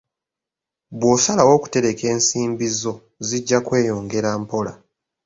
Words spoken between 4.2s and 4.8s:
mpola.